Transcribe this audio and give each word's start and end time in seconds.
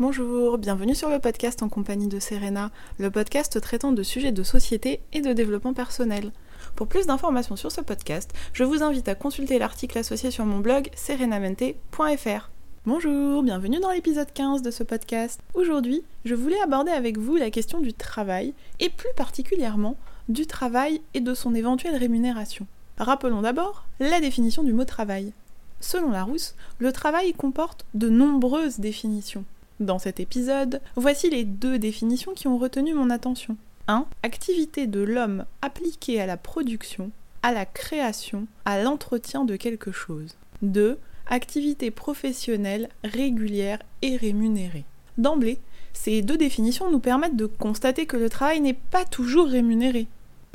Bonjour, 0.00 0.56
bienvenue 0.56 0.94
sur 0.94 1.10
le 1.10 1.18
podcast 1.18 1.62
en 1.62 1.68
compagnie 1.68 2.08
de 2.08 2.20
Serena, 2.20 2.70
le 2.96 3.10
podcast 3.10 3.60
traitant 3.60 3.92
de 3.92 4.02
sujets 4.02 4.32
de 4.32 4.42
société 4.42 5.00
et 5.12 5.20
de 5.20 5.34
développement 5.34 5.74
personnel. 5.74 6.32
Pour 6.74 6.86
plus 6.86 7.04
d'informations 7.04 7.54
sur 7.54 7.70
ce 7.70 7.82
podcast, 7.82 8.32
je 8.54 8.64
vous 8.64 8.82
invite 8.82 9.08
à 9.08 9.14
consulter 9.14 9.58
l'article 9.58 9.98
associé 9.98 10.30
sur 10.30 10.46
mon 10.46 10.60
blog 10.60 10.88
serenamente.fr. 10.96 12.48
Bonjour, 12.86 13.42
bienvenue 13.42 13.78
dans 13.78 13.90
l'épisode 13.90 14.32
15 14.32 14.62
de 14.62 14.70
ce 14.70 14.82
podcast. 14.84 15.38
Aujourd'hui, 15.52 16.02
je 16.24 16.34
voulais 16.34 16.62
aborder 16.62 16.92
avec 16.92 17.18
vous 17.18 17.36
la 17.36 17.50
question 17.50 17.78
du 17.80 17.92
travail, 17.92 18.54
et 18.78 18.88
plus 18.88 19.12
particulièrement 19.16 19.98
du 20.30 20.46
travail 20.46 21.02
et 21.12 21.20
de 21.20 21.34
son 21.34 21.54
éventuelle 21.54 21.96
rémunération. 21.96 22.66
Rappelons 22.96 23.42
d'abord 23.42 23.84
la 23.98 24.18
définition 24.20 24.62
du 24.62 24.72
mot 24.72 24.86
travail. 24.86 25.34
Selon 25.78 26.10
Larousse, 26.10 26.54
le 26.78 26.90
travail 26.90 27.34
comporte 27.34 27.84
de 27.92 28.08
nombreuses 28.08 28.80
définitions. 28.80 29.44
Dans 29.80 29.98
cet 29.98 30.20
épisode, 30.20 30.82
voici 30.94 31.30
les 31.30 31.44
deux 31.44 31.78
définitions 31.78 32.34
qui 32.34 32.48
ont 32.48 32.58
retenu 32.58 32.92
mon 32.92 33.08
attention. 33.08 33.56
1. 33.88 34.04
Activité 34.22 34.86
de 34.86 35.00
l'homme 35.00 35.46
appliquée 35.62 36.20
à 36.20 36.26
la 36.26 36.36
production, 36.36 37.10
à 37.42 37.50
la 37.50 37.64
création, 37.64 38.46
à 38.66 38.82
l'entretien 38.82 39.46
de 39.46 39.56
quelque 39.56 39.90
chose. 39.90 40.36
2. 40.60 40.98
Activité 41.30 41.90
professionnelle 41.90 42.90
régulière 43.04 43.78
et 44.02 44.16
rémunérée. 44.16 44.84
D'emblée, 45.16 45.58
ces 45.94 46.20
deux 46.20 46.36
définitions 46.36 46.90
nous 46.90 47.00
permettent 47.00 47.36
de 47.36 47.46
constater 47.46 48.04
que 48.04 48.18
le 48.18 48.28
travail 48.28 48.60
n'est 48.60 48.74
pas 48.74 49.06
toujours 49.06 49.48
rémunéré. 49.48 50.08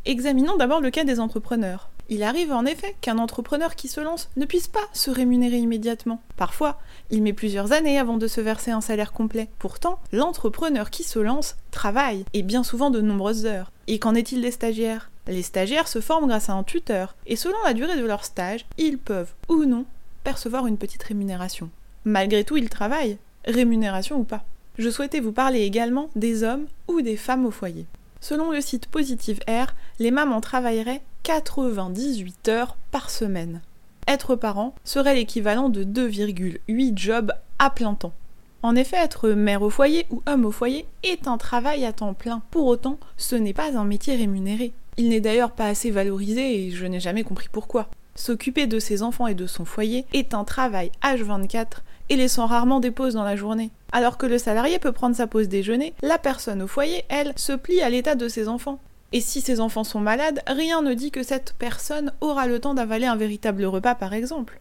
Examinons 0.06 0.56
d'abord 0.56 0.82
le 0.82 0.92
cas 0.92 1.04
des 1.04 1.20
entrepreneurs. 1.20 1.90
Il 2.08 2.22
arrive 2.22 2.52
en 2.52 2.66
effet 2.66 2.96
qu'un 3.02 3.18
entrepreneur 3.18 3.76
qui 3.76 3.88
se 3.88 4.00
lance 4.00 4.30
ne 4.36 4.46
puisse 4.46 4.68
pas 4.68 4.88
se 4.94 5.10
rémunérer 5.10 5.58
immédiatement. 5.58 6.22
Parfois, 6.38 6.80
il 7.10 7.24
met 7.24 7.34
plusieurs 7.34 7.72
années 7.72 7.98
avant 7.98 8.18
de 8.18 8.28
se 8.28 8.42
verser 8.42 8.72
un 8.72 8.82
salaire 8.82 9.12
complet. 9.12 9.50
Pourtant, 9.58 10.00
l'entrepreneur 10.12 10.92
qui 10.92 11.04
se 11.04 11.18
lance 11.18 11.56
travaille, 11.72 12.26
et 12.34 12.44
bien 12.44 12.64
souvent 12.64 12.92
de 12.92 13.02
nombreuses 13.02 13.48
heures. 13.48 13.72
Et 13.88 13.98
qu'en 13.98 14.14
est-il 14.14 14.42
des 14.42 14.52
stagiaires? 14.52 15.10
Les 15.28 15.42
stagiaires 15.42 15.88
se 15.88 16.02
forment 16.02 16.28
grâce 16.28 16.50
à 16.50 16.54
un 16.54 16.64
tuteur, 16.64 17.16
et 17.26 17.36
selon 17.36 17.58
la 17.66 17.74
durée 17.74 17.98
de 17.98 18.06
leur 18.06 18.24
stage, 18.24 18.68
ils 18.78 19.00
peuvent, 19.00 19.34
ou 19.50 19.66
non, 19.66 19.86
percevoir 20.24 20.68
une 20.68 20.78
petite 20.78 21.04
rémunération. 21.04 21.72
Malgré 22.04 22.44
tout, 22.44 22.58
ils 22.58 22.70
travaillent, 22.70 23.18
rémunération 23.46 24.18
ou 24.18 24.24
pas. 24.24 24.46
Je 24.78 24.90
souhaitais 24.90 25.22
vous 25.22 25.32
parler 25.32 25.62
également 25.62 26.10
des 26.16 26.44
hommes 26.44 26.68
ou 26.88 27.02
des 27.02 27.18
femmes 27.18 27.46
au 27.48 27.52
foyer. 27.52 27.88
Selon 28.22 28.52
le 28.52 28.62
site 28.62 28.88
Positive 28.88 29.40
Air, 29.48 29.76
les 30.00 30.12
mamans 30.12 30.42
travailleraient 30.42 31.02
98 31.26 32.50
heures 32.50 32.78
par 32.92 33.10
semaine. 33.10 33.62
Être 34.08 34.36
parent 34.36 34.76
serait 34.84 35.16
l'équivalent 35.16 35.70
de 35.70 35.84
2,8 35.84 36.96
jobs 36.96 37.32
à 37.58 37.72
plein 37.72 37.96
temps. 37.96 38.14
En 38.62 38.76
effet, 38.76 38.98
être 38.98 39.30
mère 39.30 39.64
au 39.64 39.72
foyer 39.72 40.06
ou 40.12 40.22
homme 40.28 40.46
au 40.46 40.52
foyer 40.52 40.86
est 41.02 41.28
un 41.28 41.40
travail 41.40 41.84
à 41.84 41.94
temps 41.94 42.14
plein. 42.14 42.44
Pour 42.52 42.68
autant, 42.68 43.00
ce 43.18 43.36
n'est 43.36 43.54
pas 43.54 43.76
un 43.76 43.86
métier 43.86 44.16
rémunéré. 44.16 44.72
Il 44.98 45.10
n'est 45.10 45.20
d'ailleurs 45.20 45.50
pas 45.50 45.66
assez 45.66 45.90
valorisé 45.90 46.68
et 46.68 46.70
je 46.70 46.86
n'ai 46.86 47.00
jamais 47.00 47.24
compris 47.24 47.48
pourquoi. 47.52 47.90
S'occuper 48.14 48.68
de 48.68 48.78
ses 48.78 49.02
enfants 49.02 49.26
et 49.26 49.34
de 49.34 49.48
son 49.48 49.66
foyer 49.66 50.06
est 50.14 50.36
un 50.36 50.44
travail 50.44 50.92
H24 51.02 51.80
et 52.10 52.18
laissant 52.18 52.46
rarement 52.46 52.80
des 52.80 52.92
pauses 52.92 53.16
dans 53.16 53.24
la 53.24 53.36
journée. 53.36 53.72
Alors 53.92 54.20
que 54.20 54.28
le 54.28 54.38
salarié 54.38 54.78
peut 54.78 54.92
prendre 54.92 55.16
sa 55.16 55.26
pause 55.26 55.48
déjeuner, 55.48 55.96
la 56.04 56.20
personne 56.20 56.62
au 56.62 56.68
foyer, 56.68 57.04
elle, 57.10 57.34
se 57.36 57.54
plie 57.54 57.82
à 57.82 57.90
l'état 57.90 58.14
de 58.14 58.28
ses 58.28 58.48
enfants. 58.48 58.80
Et 59.14 59.22
si 59.22 59.42
ses 59.42 59.60
enfants 59.60 59.84
sont 59.84 60.00
malades, 60.00 60.42
rien 60.48 60.82
ne 60.82 60.94
dit 60.94 61.12
que 61.12 61.24
cette 61.24 61.54
personne 61.58 62.12
aura 62.22 62.48
le 62.48 62.60
temps 62.60 62.74
d'avaler 62.74 63.06
un 63.06 63.16
véritable 63.16 63.66
repas 63.66 63.96
par 63.96 64.14
exemple. 64.14 64.60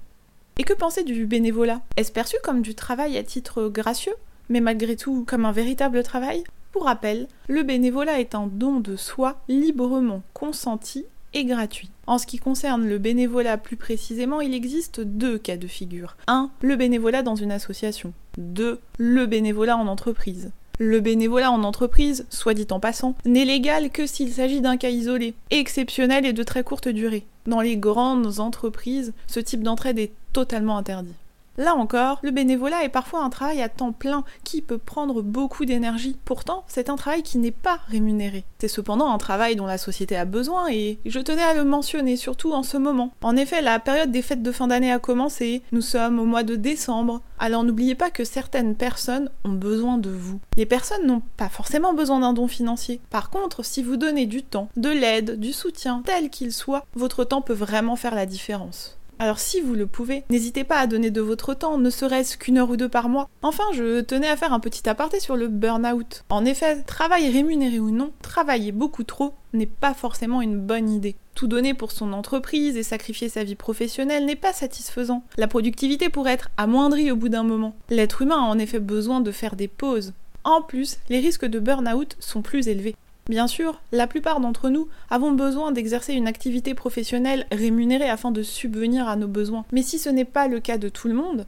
Et 0.59 0.62
que 0.62 0.75
penser 0.75 1.03
du 1.03 1.27
bénévolat? 1.27 1.80
Est-ce 1.96 2.13
perçu 2.13 2.36
comme 2.42 2.63
du 2.63 2.74
travail 2.74 3.18
à 3.18 3.24
titre 3.24 3.68
gracieux, 3.68 4.14
mais 4.48 4.61
malgré 4.61 4.95
tout 4.96 5.24
comme 5.27 5.45
un 5.45 5.52
véritable 5.52 6.02
travail? 6.02 6.45
Pour 6.70 6.85
rappel, 6.85 7.29
le 7.48 7.63
bénévolat 7.63 8.20
est 8.20 8.35
un 8.35 8.46
don 8.46 8.80
de 8.80 8.96
soi 8.96 9.41
librement 9.48 10.23
consenti 10.33 11.05
et 11.33 11.45
gratuit. 11.45 11.91
En 12.07 12.18
ce 12.18 12.27
qui 12.27 12.39
concerne 12.39 12.86
le 12.86 12.98
bénévolat 12.98 13.58
plus 13.58 13.77
précisément, 13.77 14.41
il 14.41 14.55
existe 14.55 15.01
deux 15.01 15.39
cas 15.39 15.57
de 15.57 15.67
figure. 15.67 16.17
1. 16.29 16.51
Le 16.61 16.77
bénévolat 16.77 17.23
dans 17.23 17.35
une 17.35 17.52
association. 17.52 18.13
2. 18.39 18.80
Le 18.98 19.27
bénévolat 19.27 19.77
en 19.77 19.86
entreprise. 19.86 20.52
Le 20.80 20.98
bénévolat 20.98 21.52
en 21.52 21.62
entreprise, 21.62 22.27
soit 22.30 22.55
dit 22.55 22.67
en 22.70 22.80
passant, 22.80 23.14
n'est 23.24 23.45
légal 23.45 23.90
que 23.90 24.07
s'il 24.07 24.33
s'agit 24.33 24.61
d'un 24.61 24.77
cas 24.77 24.90
isolé, 24.90 25.35
exceptionnel 25.51 26.27
et 26.27 26.33
de 26.33 26.42
très 26.42 26.64
courte 26.64 26.89
durée. 26.89 27.24
Dans 27.46 27.61
les 27.61 27.77
grandes 27.77 28.40
entreprises, 28.40 29.12
ce 29.29 29.39
type 29.39 29.62
d'entraide 29.62 30.01
est 30.01 30.12
totalement 30.33 30.77
interdit. 30.77 31.14
Là 31.57 31.75
encore, 31.75 32.19
le 32.23 32.31
bénévolat 32.31 32.85
est 32.85 32.89
parfois 32.89 33.23
un 33.23 33.31
travail 33.31 33.63
à 33.63 33.69
temps 33.69 33.92
plein 33.92 34.25
qui 34.42 34.61
peut 34.61 34.79
prendre 34.79 35.23
beaucoup 35.23 35.65
d'énergie. 35.65 36.17
Pourtant, 36.25 36.65
c'est 36.67 36.91
un 36.91 36.97
travail 36.97 37.23
qui 37.23 37.39
n'est 37.39 37.53
pas 37.53 37.79
rémunéré. 37.89 38.45
C'est 38.59 38.69
cependant 38.69 39.13
un 39.13 39.19
travail 39.19 39.55
dont 39.55 39.67
la 39.67 39.79
société 39.79 40.17
a 40.17 40.25
besoin 40.25 40.69
et 40.70 40.98
je 41.07 41.20
tenais 41.20 41.42
à 41.42 41.55
le 41.55 41.65
mentionner, 41.65 42.17
surtout 42.17 42.53
en 42.53 42.63
ce 42.63 42.77
moment. 42.77 43.13
En 43.23 43.37
effet, 43.37 43.63
la 43.63 43.79
période 43.79 44.11
des 44.11 44.23
fêtes 44.23 44.42
de 44.42 44.53
fin 44.53 44.67
d'année 44.67 44.92
a 44.92 44.98
commencé, 44.98 45.63
nous 45.70 45.81
sommes 45.81 46.19
au 46.19 46.25
mois 46.25 46.42
de 46.42 46.57
décembre, 46.57 47.20
alors 47.39 47.63
n'oubliez 47.63 47.95
pas 47.95 48.11
que 48.11 48.25
certaines 48.25 48.75
personnes 48.75 49.31
ont 49.45 49.53
besoin 49.53 49.98
de 49.98 50.11
vous. 50.11 50.41
Les 50.57 50.67
personnes 50.67 51.07
n'ont 51.07 51.23
pas 51.36 51.48
forcément 51.48 51.95
besoin 51.95 52.21
d'un 52.21 52.33
don 52.33 52.48
financier. 52.48 53.01
Par 53.11 53.31
contre, 53.31 53.65
si 53.65 53.83
vous 53.83 53.97
donnez 53.97 54.27
du 54.27 54.42
temps, 54.42 54.69
de 54.77 54.91
l'aide, 54.91 55.39
du 55.39 55.53
soutien, 55.53 56.03
tel 56.05 56.31
qu'il 56.31 56.53
soit, 56.53 56.85
votre 56.95 57.25
temps 57.25 57.42
peut 57.42 57.53
vraiment 57.53 57.97
faire 57.97 58.15
la 58.15 58.27
différence. 58.27 58.98
Alors 59.19 59.39
si 59.39 59.61
vous 59.61 59.75
le 59.75 59.86
pouvez, 59.86 60.25
n'hésitez 60.30 60.64
pas 60.64 60.79
à 60.79 60.86
donner 60.86 61.11
de 61.11 61.20
votre 61.20 61.55
temps, 61.55 61.79
ne 61.79 61.91
serait-ce 61.91 62.36
qu'une 62.36 62.58
heure 62.58 62.70
ou 62.70 62.77
deux 62.77 62.89
par 62.89 63.08
mois. 63.08 63.29
Enfin, 63.42 63.64
je 63.73 64.01
tenais 64.01 64.29
à 64.29 64.36
faire 64.36 64.52
un 64.52 64.61
petit 64.61 64.89
aparté 64.89 65.20
sur 65.20 65.36
le 65.36 65.48
burn-out. 65.48 66.25
En 66.30 66.45
effet, 66.45 66.83
travail 66.83 67.30
rémunéré 67.30 67.79
ou 67.79 67.91
non, 67.91 68.13
travailler 68.23 68.73
beaucoup 68.73 69.05
trop 69.05 69.35
n'est 69.53 69.67
pas 69.67 69.95
forcément 69.95 70.42
une 70.42 70.58
bonne 70.58 70.91
idée. 70.91 71.17
Tout 71.35 71.47
donner 71.47 71.74
pour 71.74 71.92
son 71.92 72.13
entreprise 72.13 72.77
et 72.77 72.83
sacrifier 72.83 73.29
sa 73.29 73.45
vie 73.45 73.55
professionnelle 73.55 74.24
n'est 74.24 74.36
pas 74.36 74.53
satisfaisant. 74.53 75.24
La 75.36 75.48
productivité 75.48 76.08
pourrait 76.08 76.33
être 76.33 76.51
amoindrie 76.57 77.11
au 77.11 77.17
bout 77.17 77.29
d'un 77.29 77.42
moment. 77.42 77.74
L'être 77.91 78.23
humain 78.23 78.39
a 78.39 78.48
en 78.48 78.58
effet 78.58 78.80
besoin 78.80 79.20
de 79.20 79.33
faire 79.33 79.57
des 79.57 79.69
pauses. 79.69 80.13
En 80.45 80.61
plus, 80.61 80.98
les 81.08 81.20
risques 81.20 81.47
de 81.47 81.58
burn-out 81.58 82.17
sont 82.20 82.42
plus 82.42 82.69
élevés. 82.69 82.97
Bien 83.29 83.46
sûr, 83.46 83.80
la 83.90 84.07
plupart 84.07 84.40
d'entre 84.40 84.68
nous 84.68 84.89
avons 85.08 85.33
besoin 85.33 85.73
d'exercer 85.73 86.12
une 86.12 86.27
activité 86.27 86.74
professionnelle 86.74 87.46
rémunérée 87.51 88.08
afin 88.08 88.30
de 88.30 88.42
subvenir 88.42 89.08
à 89.08 89.17
nos 89.17 89.29
besoins. 89.29 89.64
Mais 89.73 89.83
si 89.83 89.98
ce 89.98 90.11
n'est 90.11 90.27
pas 90.27 90.46
le 90.46 90.61
cas 90.61 90.77
de 90.77 90.90
tout 90.90 91.08
le 91.08 91.14
monde, 91.14 91.46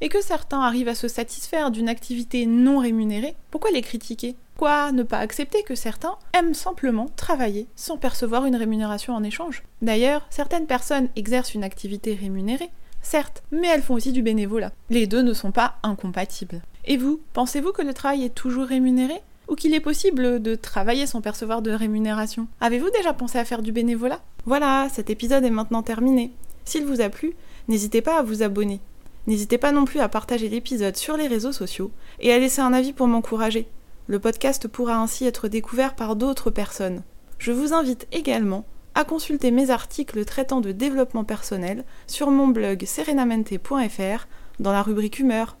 et 0.00 0.08
que 0.08 0.22
certains 0.22 0.60
arrivent 0.60 0.88
à 0.88 0.94
se 0.94 1.08
satisfaire 1.08 1.70
d'une 1.70 1.88
activité 1.88 2.46
non 2.46 2.78
rémunérée, 2.78 3.34
pourquoi 3.50 3.70
les 3.70 3.82
critiquer? 3.82 4.36
Quoi 4.56 4.90
ne 4.92 5.02
pas 5.02 5.18
accepter 5.18 5.62
que 5.62 5.74
certains 5.74 6.16
aiment 6.32 6.54
simplement 6.54 7.10
travailler 7.16 7.66
sans 7.76 7.98
percevoir 7.98 8.46
une 8.46 8.56
rémunération 8.56 9.14
en 9.14 9.22
échange? 9.22 9.62
D'ailleurs, 9.82 10.26
certaines 10.30 10.66
personnes 10.66 11.08
exercent 11.14 11.54
une 11.54 11.64
activité 11.64 12.14
rémunérée, 12.14 12.70
certes, 13.02 13.42
mais 13.52 13.68
elles 13.68 13.82
font 13.82 13.94
aussi 13.94 14.12
du 14.12 14.22
bénévolat. 14.22 14.72
Les 14.90 15.06
deux 15.06 15.22
ne 15.22 15.32
sont 15.32 15.52
pas 15.52 15.76
incompatibles. 15.82 16.62
Et 16.86 16.96
vous, 16.96 17.20
pensez-vous 17.34 17.72
que 17.72 17.82
le 17.82 17.94
travail 17.94 18.24
est 18.24 18.34
toujours 18.34 18.64
rémunéré? 18.64 19.20
Ou 19.48 19.54
qu'il 19.54 19.74
est 19.74 19.80
possible 19.80 20.40
de 20.40 20.54
travailler 20.54 21.06
sans 21.06 21.20
percevoir 21.20 21.62
de 21.62 21.70
rémunération. 21.70 22.46
Avez-vous 22.60 22.90
déjà 22.90 23.12
pensé 23.12 23.38
à 23.38 23.44
faire 23.44 23.62
du 23.62 23.72
bénévolat? 23.72 24.20
Voilà, 24.44 24.88
cet 24.92 25.10
épisode 25.10 25.44
est 25.44 25.50
maintenant 25.50 25.82
terminé. 25.82 26.32
S'il 26.64 26.84
vous 26.84 27.00
a 27.00 27.08
plu, 27.08 27.34
n'hésitez 27.66 28.02
pas 28.02 28.18
à 28.18 28.22
vous 28.22 28.42
abonner. 28.42 28.80
N'hésitez 29.26 29.58
pas 29.58 29.72
non 29.72 29.84
plus 29.84 30.00
à 30.00 30.08
partager 30.08 30.48
l'épisode 30.48 30.96
sur 30.96 31.16
les 31.16 31.26
réseaux 31.26 31.52
sociaux 31.52 31.90
et 32.20 32.32
à 32.32 32.38
laisser 32.38 32.60
un 32.60 32.72
avis 32.72 32.92
pour 32.92 33.08
m'encourager. 33.08 33.68
Le 34.06 34.18
podcast 34.18 34.68
pourra 34.68 34.96
ainsi 34.96 35.26
être 35.26 35.48
découvert 35.48 35.94
par 35.94 36.16
d'autres 36.16 36.50
personnes. 36.50 37.02
Je 37.38 37.52
vous 37.52 37.74
invite 37.74 38.06
également 38.10 38.64
à 38.94 39.04
consulter 39.04 39.50
mes 39.50 39.70
articles 39.70 40.24
traitant 40.24 40.60
de 40.60 40.72
développement 40.72 41.24
personnel 41.24 41.84
sur 42.06 42.30
mon 42.30 42.48
blog 42.48 42.84
serenamente.fr 42.84 44.26
dans 44.60 44.72
la 44.72 44.82
rubrique 44.82 45.18
humeur. 45.18 45.56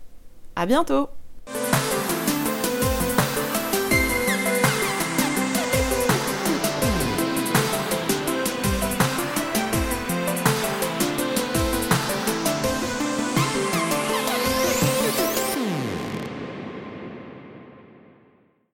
À 0.56 0.66
bientôt! 0.66 1.08